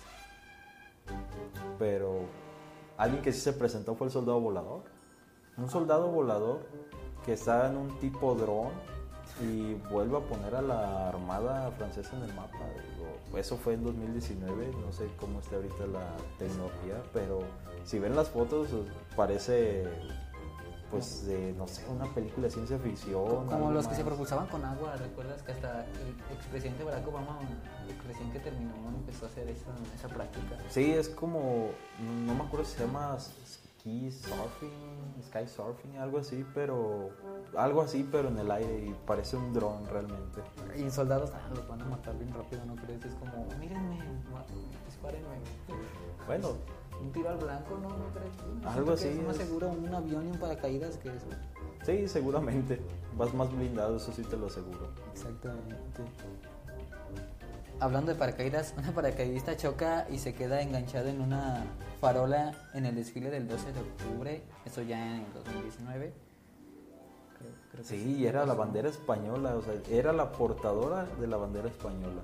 Pero 1.79 2.21
alguien 2.97 3.21
que 3.21 3.33
sí 3.33 3.39
se 3.41 3.53
presentó 3.53 3.95
fue 3.95 4.07
el 4.07 4.13
soldado 4.13 4.39
volador. 4.39 4.83
Un 5.57 5.69
soldado 5.69 6.09
volador 6.09 6.61
que 7.25 7.33
está 7.33 7.67
en 7.69 7.77
un 7.77 7.99
tipo 7.99 8.35
dron 8.35 8.69
y 9.41 9.75
vuelve 9.91 10.17
a 10.17 10.21
poner 10.21 10.55
a 10.55 10.61
la 10.61 11.09
armada 11.09 11.71
francesa 11.71 12.15
en 12.17 12.23
el 12.23 12.33
mapa. 12.33 12.59
Digo, 12.95 13.37
eso 13.37 13.57
fue 13.57 13.73
en 13.73 13.83
2019, 13.83 14.71
no 14.85 14.91
sé 14.91 15.07
cómo 15.19 15.39
está 15.39 15.55
ahorita 15.55 15.87
la 15.87 16.15
tecnología, 16.37 17.01
pero 17.13 17.39
si 17.85 17.99
ven 17.99 18.15
las 18.15 18.29
fotos 18.29 18.69
parece 19.15 19.87
pues 20.91 21.25
de, 21.25 21.53
no 21.53 21.67
sé, 21.69 21.85
una 21.87 22.05
película 22.13 22.47
de 22.47 22.51
ciencia 22.51 22.77
ficción. 22.77 23.47
Como 23.47 23.71
los 23.71 23.87
que 23.87 23.95
se 23.95 24.01
más. 24.01 24.09
propulsaban 24.09 24.47
con 24.47 24.63
agua, 24.65 24.97
¿recuerdas 24.97 25.41
que 25.41 25.53
hasta 25.53 25.85
el 25.85 26.35
expresidente 26.35 26.83
Barack 26.83 27.07
Obama, 27.07 27.39
recién 28.05 28.29
que 28.31 28.39
terminó, 28.39 28.73
empezó 28.89 29.25
a 29.25 29.29
hacer 29.29 29.47
esa, 29.47 29.71
esa 29.95 30.09
práctica? 30.09 30.57
Sí, 30.69 30.91
es 30.91 31.07
como, 31.07 31.69
no 32.25 32.35
me 32.35 32.43
acuerdo 32.43 32.65
si 32.65 32.77
se 32.77 32.85
llama 32.85 33.17
ski 33.81 34.11
surfing, 34.11 35.23
sky 35.23 35.47
surfing, 35.47 35.97
algo 35.97 36.19
así, 36.19 36.45
pero 36.53 37.09
algo 37.57 37.81
así, 37.81 38.07
pero 38.11 38.27
en 38.29 38.37
el 38.37 38.51
aire 38.51 38.85
y 38.85 38.95
parece 39.07 39.35
un 39.37 39.51
dron 39.53 39.83
realmente. 39.87 40.41
Y 40.77 40.87
soldados 40.91 41.31
ah, 41.33 41.49
los 41.53 41.67
van 41.67 41.81
a 41.81 41.85
matar 41.85 42.15
bien 42.17 42.31
rápido, 42.33 42.63
¿no 42.65 42.75
crees? 42.75 43.03
Es 43.05 43.15
como, 43.15 43.45
mírenme, 43.59 43.97
ma- 44.31 44.45
dispárenme. 44.85 45.27
Bueno, 46.27 46.49
Un 47.01 47.11
tiro 47.11 47.29
al 47.29 47.37
blanco, 47.37 47.79
¿no? 47.81 47.89
¿No 47.89 48.05
crees? 48.13 48.75
Algo 48.75 48.85
que 48.89 48.93
así 48.93 49.07
Es 49.07 49.23
más 49.25 49.35
es. 49.39 49.47
seguro 49.47 49.69
un 49.69 49.95
avión 49.95 50.27
y 50.27 50.31
un 50.31 50.37
paracaídas 50.37 50.97
que 50.97 51.09
eso. 51.09 51.25
sí, 51.83 52.07
seguramente 52.07 52.79
vas 53.17 53.33
más 53.33 53.51
blindado, 53.51 53.97
eso 53.97 54.11
sí 54.11 54.21
te 54.21 54.37
lo 54.37 54.45
aseguro. 54.45 54.89
Exactamente. 55.11 56.03
Hablando 57.79 58.13
de 58.13 58.19
paracaídas, 58.19 58.75
una 58.77 58.91
paracaidista 58.91 59.57
choca 59.57 60.05
y 60.11 60.19
se 60.19 60.35
queda 60.35 60.61
enganchada 60.61 61.09
en 61.09 61.19
una 61.21 61.63
farola 62.01 62.51
en 62.73 62.85
el 62.87 62.95
desfile 62.95 63.29
del 63.29 63.47
12 63.47 63.71
de 63.71 63.79
octubre, 63.79 64.43
eso 64.65 64.81
ya 64.81 65.15
en 65.15 65.21
el 65.23 65.33
2019. 65.33 66.13
Creo, 67.37 67.51
creo 67.71 67.83
que 67.83 67.87
Sí, 67.87 68.17
y 68.17 68.25
era 68.25 68.45
la 68.45 68.55
bandera 68.55 68.89
española, 68.89 69.55
o 69.55 69.61
sea, 69.61 69.75
era 69.89 70.11
la 70.11 70.31
portadora 70.31 71.05
de 71.05 71.27
la 71.27 71.37
bandera 71.37 71.69
española 71.69 72.21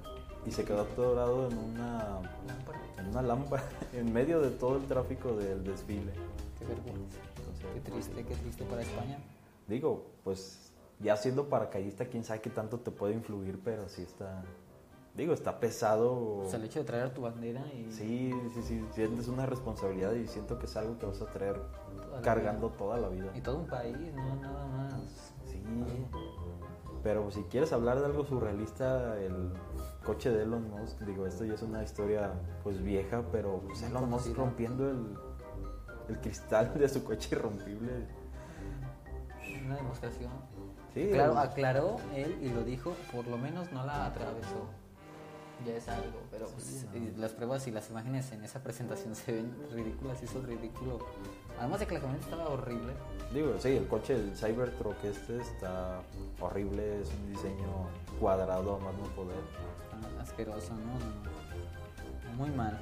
y 0.47 0.51
se 0.51 0.65
quedó 0.65 0.81
atorado 0.81 1.47
en 1.47 1.57
una, 1.57 2.21
Lámpara. 2.47 2.79
en 2.97 3.07
una 3.07 3.21
lámpara 3.21 3.63
en 3.93 4.11
medio 4.11 4.41
de 4.41 4.49
todo 4.49 4.77
el 4.77 4.85
tráfico 4.85 5.35
del 5.35 5.63
desfile. 5.63 6.11
Qué 6.57 6.65
vergüenza. 6.65 7.19
Entonces, 7.37 7.65
Qué 7.73 7.79
triste, 7.81 8.23
qué 8.23 8.35
triste 8.35 8.63
para 8.63 8.81
España. 8.81 9.19
Digo, 9.67 10.07
pues 10.23 10.71
ya 10.99 11.15
siendo 11.17 11.49
paracaidista, 11.49 12.05
quién 12.05 12.23
sabe 12.23 12.41
qué 12.41 12.49
tanto 12.49 12.79
te 12.79 12.89
puede 12.89 13.13
influir, 13.13 13.59
pero 13.63 13.87
sí 13.89 14.01
está, 14.01 14.41
digo, 15.17 15.33
está 15.33 15.59
pesado. 15.59 16.37
O 16.37 16.45
sea, 16.47 16.59
el 16.59 16.65
hecho 16.65 16.79
de 16.79 16.85
traer 16.85 17.13
tu 17.13 17.21
bandera 17.21 17.65
y... 17.73 17.91
Sí, 17.91 18.31
sí, 18.53 18.61
sí, 18.61 18.85
sientes 18.93 19.27
una 19.27 19.45
responsabilidad 19.45 20.13
y 20.13 20.27
siento 20.27 20.59
que 20.59 20.67
es 20.67 20.77
algo 20.77 20.97
que 20.99 21.07
vas 21.07 21.21
a 21.21 21.25
traer 21.25 21.59
cargando 22.21 22.69
toda 22.69 22.97
la 22.97 23.09
vida. 23.09 23.31
Y 23.35 23.41
todo 23.41 23.57
un 23.57 23.67
país, 23.67 23.97
no 24.13 24.35
nada 24.35 24.67
más. 24.67 24.93
Sí. 25.45 25.61
Pero 27.03 27.31
si 27.31 27.41
quieres 27.43 27.73
hablar 27.73 27.99
de 27.99 28.05
algo 28.05 28.25
surrealista, 28.25 29.19
el 29.19 29.53
coche 30.05 30.31
de 30.31 30.43
Elon 30.43 30.69
Musk, 30.69 30.99
digo, 31.01 31.25
esto 31.25 31.45
ya 31.45 31.55
es 31.55 31.61
una 31.61 31.83
historia 31.83 32.33
pues 32.63 32.81
vieja, 32.81 33.23
pero 33.31 33.61
pues, 33.65 33.81
Elon 33.81 34.09
Musk 34.09 34.35
rompiendo 34.35 34.89
el, 34.89 35.17
el 36.09 36.21
cristal 36.21 36.77
de 36.77 36.87
su 36.87 37.03
coche 37.03 37.29
irrompible. 37.35 38.07
Una 39.65 39.75
demostración. 39.75 40.31
Sí, 40.93 41.09
claro, 41.11 41.37
aclaró 41.37 41.97
él 42.15 42.37
y 42.41 42.49
lo 42.49 42.63
dijo, 42.63 42.93
por 43.13 43.27
lo 43.27 43.37
menos 43.37 43.71
no 43.71 43.85
la 43.85 44.05
atravesó. 44.07 44.69
Ya 45.65 45.75
es 45.75 45.87
algo, 45.89 46.19
pero 46.31 46.47
pues, 46.47 46.85
las 47.17 47.31
pruebas 47.31 47.67
y 47.67 47.71
las 47.71 47.89
imágenes 47.89 48.31
en 48.31 48.43
esa 48.43 48.61
presentación 48.61 49.15
se 49.15 49.33
ven 49.33 49.53
ridículas, 49.73 50.21
hizo 50.21 50.41
ridículo. 50.41 50.99
Además 51.59 51.79
de 51.79 51.87
que 51.87 51.95
la 51.95 51.99
camioneta 51.99 52.25
estaba 52.29 52.49
horrible. 52.49 52.93
Digo, 53.33 53.55
sí, 53.59 53.69
el 53.69 53.87
coche, 53.87 54.15
el 54.15 54.37
Cybertruck 54.37 55.03
este 55.03 55.41
está 55.41 56.01
horrible, 56.39 57.01
es 57.01 57.09
un 57.09 57.33
diseño 57.33 57.89
cuadrado 58.19 58.75
a 58.75 58.79
más 58.79 58.93
no 58.93 59.03
poder. 59.15 59.39
Ah, 59.91 60.21
asqueroso, 60.21 60.73
¿no? 60.73 62.35
Muy 62.35 62.51
mal. 62.51 62.79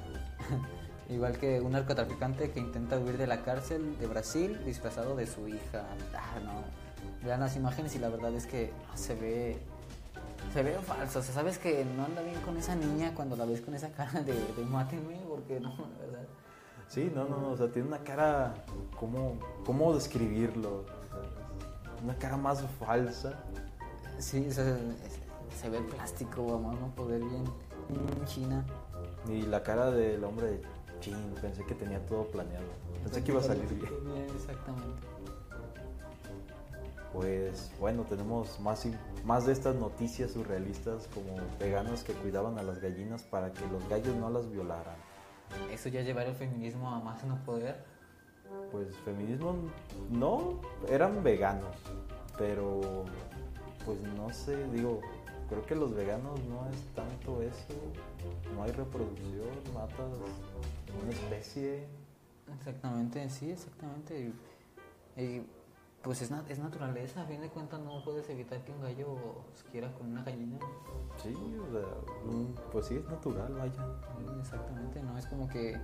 Igual 1.08 1.38
que 1.38 1.60
un 1.60 1.72
narcotraficante 1.72 2.50
que 2.50 2.60
intenta 2.60 2.98
huir 2.98 3.16
de 3.16 3.26
la 3.26 3.42
cárcel 3.42 3.96
de 3.98 4.06
Brasil 4.06 4.60
disfrazado 4.64 5.14
de 5.16 5.26
su 5.26 5.48
hija. 5.48 5.84
Ah, 6.14 6.40
no. 6.44 6.64
Vean 7.24 7.40
las 7.40 7.56
imágenes 7.56 7.94
y 7.94 7.98
la 7.98 8.08
verdad 8.08 8.34
es 8.34 8.46
que 8.46 8.72
se 8.94 9.14
ve. 9.14 9.58
Se 10.52 10.62
ve 10.62 10.78
falso. 10.78 11.18
O 11.18 11.22
sea, 11.22 11.34
sabes 11.34 11.58
que 11.58 11.84
no 11.84 12.04
anda 12.04 12.22
bien 12.22 12.40
con 12.40 12.56
esa 12.56 12.74
niña 12.74 13.12
cuando 13.14 13.36
la 13.36 13.44
ves 13.44 13.60
con 13.60 13.74
esa 13.74 13.90
cara 13.92 14.22
de, 14.22 14.32
de 14.32 14.64
mátenme, 14.64 15.20
porque 15.28 15.60
no, 15.60 15.70
la 15.70 16.06
verdad. 16.06 16.26
Sí, 16.88 17.10
no, 17.14 17.24
no, 17.28 17.50
o 17.50 17.56
sea, 17.56 17.70
tiene 17.70 17.88
una 17.88 17.98
cara. 17.98 18.54
¿Cómo, 18.98 19.38
cómo 19.64 19.94
describirlo? 19.94 20.84
una 22.02 22.14
cara 22.16 22.36
más 22.36 22.62
falsa. 22.78 23.42
Sí, 24.18 24.50
se, 24.50 24.76
se 25.60 25.68
ve 25.70 25.78
el 25.78 25.84
plástico, 25.84 26.44
vamos 26.46 26.76
a 26.76 26.80
no 26.80 26.94
poder 26.94 27.20
bien. 27.20 27.44
En 27.88 28.24
China. 28.24 28.64
Y 29.28 29.42
la 29.42 29.62
cara 29.62 29.90
del 29.90 30.22
hombre 30.24 30.46
de 30.46 30.60
pensé 31.40 31.64
que 31.64 31.74
tenía 31.74 32.04
todo 32.06 32.24
planeado. 32.24 32.66
Pensé 33.04 33.22
que 33.22 33.30
iba 33.32 33.40
a 33.40 33.44
salir 33.44 33.68
bien. 33.74 34.26
Exactamente. 34.34 35.15
Pues 37.12 37.70
bueno, 37.80 38.02
tenemos 38.04 38.60
más, 38.60 38.86
más 39.24 39.46
de 39.46 39.52
estas 39.52 39.74
noticias 39.76 40.32
surrealistas 40.32 41.08
como 41.14 41.36
veganos 41.58 42.02
que 42.02 42.12
cuidaban 42.12 42.58
a 42.58 42.62
las 42.62 42.80
gallinas 42.80 43.22
para 43.22 43.52
que 43.52 43.66
los 43.68 43.88
gallos 43.88 44.14
no 44.16 44.28
las 44.28 44.50
violaran. 44.50 44.96
¿Eso 45.70 45.88
ya 45.88 46.02
llevar 46.02 46.26
el 46.26 46.34
feminismo 46.34 46.90
a 46.90 47.00
más 47.00 47.24
no 47.24 47.36
poder? 47.44 47.76
Pues 48.70 48.96
feminismo 49.04 49.54
no, 50.10 50.60
eran 50.88 51.22
veganos, 51.22 51.76
pero 52.36 53.04
pues 53.84 54.00
no 54.16 54.32
sé, 54.32 54.66
digo, 54.72 55.00
creo 55.48 55.64
que 55.64 55.74
los 55.74 55.94
veganos 55.94 56.38
no 56.44 56.68
es 56.68 56.76
tanto 56.94 57.42
eso, 57.42 57.74
no 58.54 58.64
hay 58.64 58.72
reproducción, 58.72 59.48
matas 59.72 60.18
una 61.02 61.10
especie. 61.12 61.84
Exactamente, 62.58 63.28
sí, 63.28 63.50
exactamente. 63.50 64.32
Y, 65.16 65.42
pues 66.06 66.22
es, 66.22 66.30
es, 66.48 66.60
naturaleza, 66.60 67.22
a 67.22 67.26
fin 67.26 67.40
de 67.40 67.48
cuentas 67.48 67.80
no 67.80 68.00
puedes 68.04 68.30
evitar 68.30 68.62
que 68.62 68.70
un 68.70 68.80
gallo 68.80 69.16
se 69.54 69.64
quiera 69.64 69.92
con 69.92 70.12
una 70.12 70.22
gallina. 70.22 70.56
Sí, 71.20 71.34
o 71.34 71.72
sea, 71.72 71.82
pues 72.70 72.86
sí, 72.86 72.94
es 72.94 73.04
natural, 73.06 73.52
vaya. 73.54 73.84
Exactamente, 74.38 75.02
no 75.02 75.18
es 75.18 75.26
como 75.26 75.48
que 75.48 75.76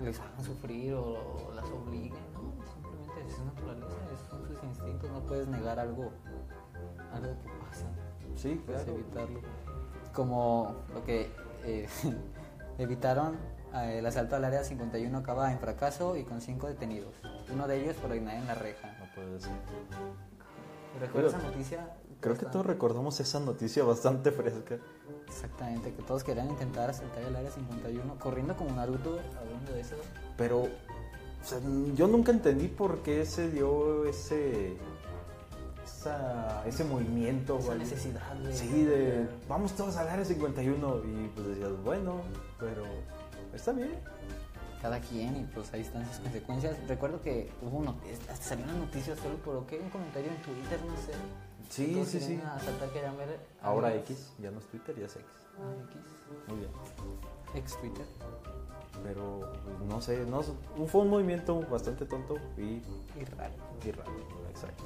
les 0.00 0.20
hagan 0.20 0.44
sufrir 0.44 0.94
o, 0.94 1.50
las 1.56 1.68
obliguen, 1.72 2.22
¿no? 2.34 2.64
Simplemente 2.72 3.26
es 3.26 3.40
naturaleza, 3.40 3.96
son 4.30 4.46
sus 4.46 4.62
instintos, 4.62 5.10
no 5.10 5.20
puedes 5.26 5.48
negar 5.48 5.80
algo, 5.80 6.12
algo 7.12 7.36
que 7.42 7.50
pasa. 7.66 7.86
Sí, 8.36 8.62
puedes 8.64 8.86
evitarlo. 8.86 9.40
Como 10.14 10.72
lo 10.94 11.02
que 11.02 11.32
eh, 11.64 11.88
evitaron 12.78 13.36
el 13.84 14.06
asalto 14.06 14.36
al 14.36 14.44
área 14.44 14.64
51 14.64 15.18
acaba 15.18 15.52
en 15.52 15.58
fracaso 15.58 16.16
y 16.16 16.24
con 16.24 16.40
cinco 16.40 16.66
detenidos. 16.66 17.14
Uno 17.52 17.66
de 17.66 17.82
ellos 17.82 17.96
por 17.96 18.12
en 18.12 18.46
la 18.46 18.54
reja. 18.54 18.96
Puede 19.16 19.40
ser. 19.40 19.50
¿Recuerdas 21.00 21.34
esa 21.34 21.42
noticia? 21.42 21.96
Creo 22.20 22.36
que 22.36 22.46
todos 22.46 22.64
recordamos 22.64 23.18
esa 23.18 23.40
noticia 23.40 23.82
bastante 23.82 24.30
fresca. 24.30 24.76
Exactamente, 25.26 25.92
que 25.92 26.02
todos 26.02 26.22
querían 26.22 26.48
intentar 26.50 26.90
asaltar 26.90 27.22
el 27.24 27.34
área 27.34 27.50
51, 27.50 28.18
corriendo 28.18 28.56
como 28.56 28.70
Naruto, 28.76 29.18
hablando 29.38 29.72
de 29.72 29.80
eso. 29.80 29.96
Pero, 30.36 30.62
o 30.62 31.44
sea, 31.44 31.58
yo 31.94 32.06
nunca 32.06 32.30
entendí 32.30 32.68
por 32.68 32.98
qué 33.02 33.26
se 33.26 33.50
dio 33.50 34.04
ese 34.04 34.76
ese 36.64 36.84
movimiento, 36.84 37.58
esa 37.58 37.74
necesidad, 37.74 38.22
Sí, 38.52 38.84
de 38.84 39.26
vamos 39.48 39.72
todos 39.72 39.96
al 39.96 40.08
área 40.08 40.24
51 40.24 41.02
y 41.04 41.28
pues 41.34 41.48
decías, 41.48 41.72
bueno, 41.82 42.20
pero 42.60 42.84
Está 43.56 43.72
bien. 43.72 43.98
Cada 44.86 45.00
quien 45.00 45.36
y 45.36 45.42
pues 45.52 45.74
ahí 45.74 45.80
están 45.80 46.06
sus 46.06 46.18
consecuencias. 46.18 46.76
Recuerdo 46.86 47.20
que 47.20 47.50
hubo 47.60 47.78
una, 47.78 47.92
hasta 48.30 48.36
salió 48.36 48.66
una 48.66 48.74
noticia 48.74 49.16
solo 49.16 49.34
por 49.38 49.66
qué 49.66 49.80
un 49.80 49.90
comentario 49.90 50.30
en 50.30 50.40
Twitter, 50.42 50.78
no 50.86 50.96
sé. 50.96 51.12
Sí, 51.68 52.04
sí, 52.06 52.20
sí. 52.20 52.40
ver 53.18 53.40
Ahora 53.60 53.92
X, 53.96 54.32
ya 54.38 54.52
no 54.52 54.60
es 54.60 54.66
Twitter, 54.66 54.96
ya 54.96 55.06
es 55.06 55.16
X. 55.16 55.26
Ah, 55.58 55.74
X. 55.88 56.02
Muy 56.46 56.58
bien. 56.58 56.70
Ex 57.56 57.80
Twitter. 57.80 58.06
Pero 59.02 59.40
pues, 59.64 59.90
no 59.90 60.00
sé, 60.00 60.24
no, 60.24 60.44
fue 60.86 61.00
un 61.00 61.10
movimiento 61.10 61.60
bastante 61.68 62.04
tonto 62.06 62.36
y, 62.56 62.80
y 63.20 63.24
raro. 63.36 63.54
Y 63.84 63.90
raro, 63.90 64.12
exacto. 64.50 64.84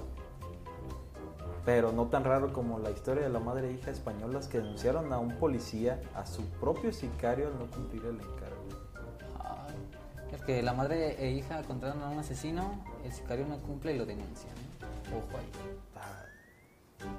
Pero 1.66 1.92
no 1.92 2.06
tan 2.06 2.24
raro 2.24 2.54
como 2.54 2.78
la 2.78 2.90
historia 2.90 3.24
de 3.24 3.28
la 3.28 3.38
madre 3.38 3.68
e 3.68 3.72
hija 3.74 3.90
españolas 3.90 4.48
que 4.48 4.60
denunciaron 4.60 5.12
a 5.12 5.18
un 5.18 5.36
policía, 5.36 6.00
a 6.14 6.24
su 6.24 6.42
propio 6.58 6.90
sicario, 6.90 7.48
al 7.48 7.58
no 7.58 7.70
cumplir 7.70 8.02
el 8.06 8.14
encargo. 8.14 8.49
Que 10.50 10.64
la 10.64 10.72
madre 10.72 11.14
e 11.24 11.30
hija 11.30 11.62
contratan 11.62 12.02
a 12.02 12.08
un 12.08 12.18
asesino, 12.18 12.84
el 13.04 13.12
sicario 13.12 13.46
no 13.46 13.56
cumple 13.60 13.94
y 13.94 13.98
lo 13.98 14.04
denuncia. 14.04 14.50
Ojo 15.16 15.38
ahí. 15.38 15.48
Ah, 15.94 16.24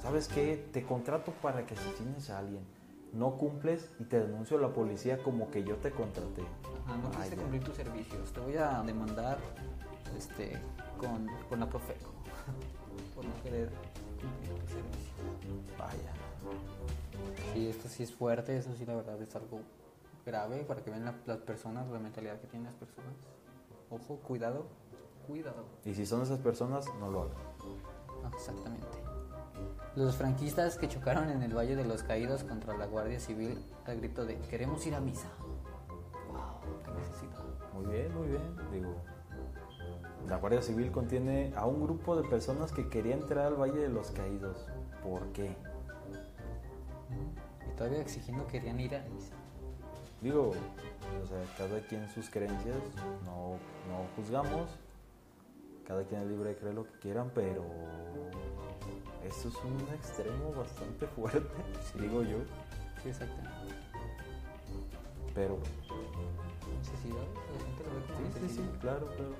¿Sabes 0.02 0.28
qué? 0.28 0.68
Te 0.74 0.84
contrato 0.84 1.32
para 1.42 1.66
que 1.66 1.74
asesines 1.74 2.30
a 2.30 2.40
alguien. 2.40 2.62
No 3.14 3.38
cumples 3.38 3.90
y 4.02 4.04
te 4.04 4.20
denuncio 4.20 4.58
a 4.58 4.60
la 4.60 4.74
policía 4.74 5.24
como 5.24 5.50
que 5.50 5.64
yo 5.64 5.78
te 5.78 5.92
contraté. 5.92 6.42
no 6.42 7.10
quisiste 7.12 7.38
cumplir 7.38 7.64
tus 7.64 7.78
servicios. 7.78 8.34
Te 8.34 8.42
voy 8.42 8.58
a 8.58 8.84
demandar 8.84 9.38
este, 10.18 10.60
con, 10.98 11.26
con 11.48 11.62
la 11.62 11.70
Profeco 11.70 12.12
por 13.16 13.24
no 13.24 13.32
querer 13.44 13.70
cumplir 14.20 14.60
tu 14.60 14.68
servicio. 14.68 15.78
Vaya. 15.78 16.12
Sí, 17.54 17.70
esto 17.70 17.88
sí 17.88 18.04
es 18.04 18.14
fuerte, 18.14 18.58
eso 18.58 18.76
sí 18.78 18.86
la 18.86 18.96
verdad 18.96 19.22
es 19.22 19.34
algo 19.38 19.62
grave 20.25 20.63
para 20.63 20.82
que 20.84 20.90
vean 20.90 21.06
las 21.25 21.38
personas, 21.40 21.90
la 21.90 22.00
mentalidad 22.00 22.40
que 22.40 22.48
tienen 22.48 22.66
las 22.66 22.75
personas. 22.75 23.13
Ojo, 23.90 24.18
cuidado, 24.18 24.68
cuidado. 25.28 25.66
Y 25.86 25.94
si 25.94 26.06
son 26.06 26.22
esas 26.22 26.40
personas, 26.40 26.86
no 27.00 27.12
lo 27.12 27.24
hagan. 27.24 27.38
Exactamente. 28.34 28.98
Los 29.96 30.16
franquistas 30.16 30.78
que 30.78 30.88
chocaron 30.88 31.30
en 31.30 31.44
el 31.44 31.56
Valle 31.56 31.75
de 31.75 31.84
los 31.84 32.04
Caídos 32.04 32.44
contra 32.44 32.78
la 32.78 32.86
Guardia 32.86 33.20
Civil 33.20 33.66
al 33.86 33.98
grito 33.98 34.25
de 34.25 34.38
queremos 34.40 34.86
ir 34.88 34.96
a 34.96 35.01
misa. 35.01 35.28
Wow, 36.30 36.82
qué 36.86 36.92
necesidad. 36.92 37.44
Muy 37.74 37.86
bien, 37.88 38.16
muy 38.16 38.28
bien. 38.30 38.56
Digo, 38.72 38.96
la 40.30 40.38
Guardia 40.38 40.62
Civil 40.62 40.92
contiene 40.92 41.54
a 41.58 41.66
un 41.66 41.84
grupo 41.84 42.16
de 42.16 42.28
personas 42.30 42.72
que 42.72 42.88
querían 42.88 43.20
entrar 43.20 43.48
al 43.48 43.60
Valle 43.60 43.80
de 43.80 43.90
los 43.90 44.12
Caídos. 44.12 44.66
¿Por 45.04 45.34
qué? 45.34 45.58
Y 47.70 47.75
todavía 47.75 48.00
exigiendo 48.00 48.48
querían 48.48 48.80
ir 48.80 48.96
a 48.96 49.01
misa. 49.10 49.36
Digo, 50.22 50.51
o 50.51 51.28
sea, 51.28 51.44
cada 51.58 51.80
quien 51.88 52.08
sus 52.10 52.30
creencias, 52.30 52.78
no, 53.25 53.58
no 53.90 54.06
juzgamos, 54.16 54.70
cada 55.88 56.04
quien 56.04 56.22
es 56.22 56.28
libre 56.28 56.50
de 56.50 56.56
creer 56.56 56.75
lo 56.75 56.84
que 56.84 57.00
quieran, 57.00 57.32
pero 57.34 57.66
esto 59.25 59.50
es 59.50 59.56
un 59.56 59.96
extremo 59.96 60.54
bastante 60.54 61.08
fuerte, 61.08 61.50
digo 62.00 62.24
yo. 62.24 62.38
Sí, 63.01 63.10
exactamente. 63.10 63.50
Pero. 65.34 65.58
Necesidad, 66.78 67.28
la 67.54 67.66
gente 67.66 67.84
lo 67.84 67.96
ve 67.96 68.01
como 68.08 68.34
sí, 68.34 68.48
sí, 68.48 68.56
sí, 68.56 68.80
claro, 68.80 69.08
claro. 69.08 69.36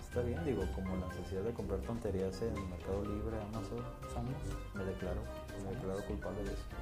Está 0.00 0.20
bien, 0.22 0.44
digo, 0.44 0.62
como 0.74 0.94
la 0.96 1.06
necesidad 1.08 1.42
de 1.42 1.52
comprar 1.52 1.80
tonterías 1.80 2.40
en 2.42 2.52
Mercado 2.70 3.02
Libre, 3.02 3.40
Amazon. 3.48 3.78
Somos. 4.12 4.34
Me 4.74 4.84
declaro, 4.84 5.22
me 5.64 5.74
declaro 5.74 6.04
culpable 6.06 6.44
de 6.44 6.52
eso. 6.52 6.81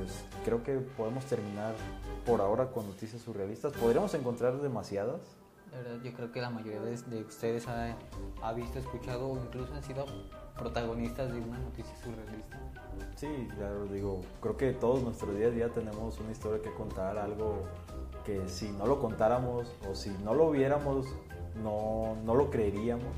Pues 0.00 0.24
creo 0.44 0.62
que 0.62 0.78
podemos 0.96 1.24
terminar 1.26 1.74
por 2.24 2.40
ahora 2.40 2.70
con 2.70 2.86
noticias 2.86 3.20
surrealistas. 3.22 3.72
Podríamos 3.74 4.14
encontrar 4.14 4.60
demasiadas. 4.60 5.20
La 5.72 5.78
verdad, 5.78 6.02
yo 6.02 6.12
creo 6.14 6.32
que 6.32 6.40
la 6.40 6.50
mayoría 6.50 6.80
de, 6.80 6.96
de 6.96 7.22
ustedes 7.22 7.68
ha, 7.68 7.96
ha 8.42 8.52
visto, 8.52 8.78
escuchado 8.78 9.28
o 9.28 9.36
incluso 9.36 9.72
han 9.74 9.82
sido 9.82 10.06
protagonistas 10.58 11.32
de 11.32 11.40
una 11.40 11.58
noticia 11.58 11.94
surrealista. 12.02 12.58
Sí, 13.16 13.48
claro, 13.56 13.84
digo, 13.86 14.20
creo 14.40 14.56
que 14.56 14.72
todos 14.72 15.02
nuestro 15.02 15.32
día 15.32 15.46
a 15.48 15.50
día 15.50 15.68
tenemos 15.68 16.18
una 16.18 16.32
historia 16.32 16.62
que 16.62 16.72
contar, 16.72 17.18
algo 17.18 17.64
que 18.24 18.48
si 18.48 18.70
no 18.72 18.86
lo 18.86 18.98
contáramos 19.00 19.68
o 19.88 19.94
si 19.94 20.10
no 20.24 20.34
lo 20.34 20.50
viéramos, 20.50 21.06
no, 21.62 22.16
no 22.24 22.34
lo 22.34 22.50
creeríamos. 22.50 23.14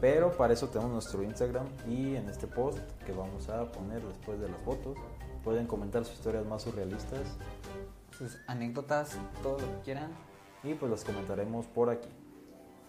Pero 0.00 0.32
para 0.32 0.52
eso 0.52 0.68
tenemos 0.68 0.92
nuestro 0.92 1.22
Instagram 1.22 1.66
y 1.88 2.14
en 2.14 2.28
este 2.28 2.46
post 2.46 2.78
que 3.06 3.12
vamos 3.12 3.48
a 3.48 3.64
poner 3.72 4.02
después 4.02 4.38
de 4.38 4.48
las 4.48 4.60
fotos 4.60 4.96
pueden 5.44 5.66
comentar 5.66 6.04
sus 6.04 6.14
historias 6.14 6.44
más 6.46 6.62
surrealistas 6.62 7.20
Sus 8.16 8.38
anécdotas, 8.46 9.16
todo 9.42 9.58
lo 9.58 9.66
que 9.66 9.80
quieran. 9.84 10.10
y 10.62 10.74
pues 10.74 10.90
las 10.90 11.04
comentaremos 11.04 11.66
por 11.66 11.88
aquí. 11.90 12.08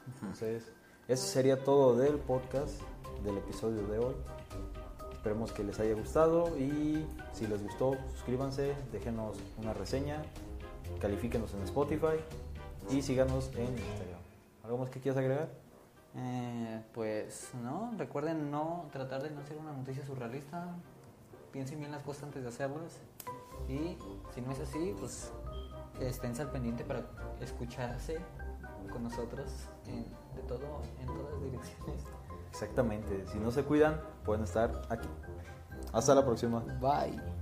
Entonces, 0.08 0.72
eso 1.08 1.26
sería 1.26 1.64
todo 1.64 1.96
del 1.96 2.16
podcast, 2.16 2.82
del 3.24 3.38
episodio 3.38 3.86
de 3.88 4.00
hoy. 4.00 4.16
Esperemos 5.14 5.52
que 5.52 5.64
les 5.64 5.80
haya 5.80 5.94
gustado 5.94 6.58
y 6.58 7.06
si 7.34 7.46
les 7.48 7.62
gustó, 7.64 7.96
suscríbanse, 8.16 8.76
déjenos 8.92 9.38
una 9.58 9.74
reseña, 9.74 10.24
califíquenos 11.00 11.54
en 11.54 11.62
Spotify 11.62 12.18
y 12.90 13.02
síganos 13.04 13.52
en 13.56 13.68
Instagram. 13.68 14.20
¿Algo 14.64 14.80
más 14.80 14.90
que 14.90 15.00
quieras 15.00 15.18
agregar? 15.20 15.50
Eh, 16.16 16.82
pues 16.94 17.52
no, 17.64 17.94
recuerden 17.98 18.52
no 18.52 18.90
tratar 18.92 19.22
de 19.24 19.30
no 19.30 19.40
hacer 19.42 19.58
una 19.58 19.72
noticia 19.72 20.06
surrealista. 20.06 20.76
Piensen 21.52 21.80
bien 21.80 21.92
las 21.92 22.04
cosas 22.04 22.24
antes 22.24 22.44
de 22.44 22.50
hacerlas. 22.50 23.00
Y 23.68 23.98
si 24.34 24.42
no 24.42 24.52
es 24.52 24.60
así, 24.60 24.96
pues 25.00 25.32
estén 26.00 26.40
al 26.40 26.52
pendiente 26.52 26.84
para 26.84 27.04
escucharse 27.40 28.20
con 28.92 29.04
nosotros 29.04 29.52
en, 29.86 30.04
de 30.36 30.42
todo, 30.48 30.82
en 31.00 31.08
todas 31.08 31.42
direcciones. 31.44 32.04
Exactamente, 32.50 33.26
si 33.28 33.40
no 33.40 33.52
se 33.52 33.64
cuidan, 33.64 34.02
pueden 34.26 34.44
estar 34.44 34.82
aquí. 34.90 35.08
Hasta 35.94 36.16
la 36.16 36.26
próxima. 36.26 36.60
Bye. 36.80 37.41